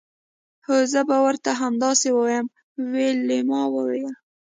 هو 0.65 0.77
زه 0.91 1.01
به 1.09 1.17
ورته 1.25 1.49
همداسې 1.61 2.07
ووایم 2.11 2.47
ویلما 2.91 3.61
وویل 3.69 4.13